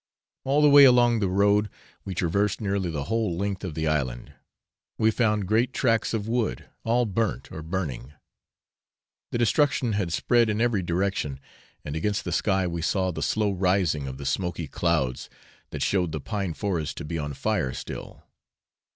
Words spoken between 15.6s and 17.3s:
that showed the pine forest to be